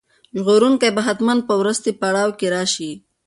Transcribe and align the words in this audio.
ژغورونکی 0.39 0.89
به 0.95 1.01
حتماً 1.07 1.33
په 1.47 1.53
وروستي 1.59 1.91
پړاو 1.99 2.29
کې 2.39 2.47
راشي. 2.55 2.91